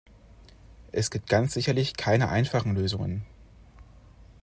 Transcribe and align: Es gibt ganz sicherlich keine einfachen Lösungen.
Es 0.91 1.11
gibt 1.11 1.29
ganz 1.29 1.53
sicherlich 1.53 1.95
keine 1.95 2.29
einfachen 2.29 2.73
Lösungen. 2.73 3.23